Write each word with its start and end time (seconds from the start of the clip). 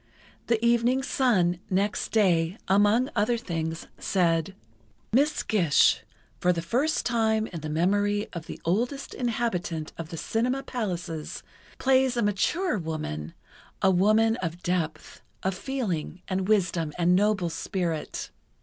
The 0.47 0.65
evening 0.65 1.03
Sun 1.03 1.59
next 1.69 2.09
day, 2.11 2.57
among 2.67 3.11
other 3.15 3.37
things, 3.37 3.85
said: 3.99 4.55
Miss 5.13 5.43
Gish, 5.43 6.01
for 6.39 6.51
the 6.51 6.63
first 6.63 7.05
time 7.05 7.45
in 7.45 7.59
the 7.61 7.69
memory 7.69 8.27
of 8.33 8.47
the 8.47 8.59
oldest 8.65 9.13
inhabitant 9.13 9.93
of 9.99 10.09
the 10.09 10.17
cinema 10.17 10.63
palaces, 10.63 11.43
plays 11.77 12.17
a 12.17 12.23
mature 12.23 12.79
woman, 12.79 13.35
a 13.83 13.91
woman 13.91 14.37
of 14.37 14.63
depth, 14.63 15.21
of 15.43 15.53
feeling 15.53 16.23
and 16.27 16.47
wisdom 16.47 16.93
and 16.97 17.15
noble 17.15 17.51
spirit.... 17.51 18.31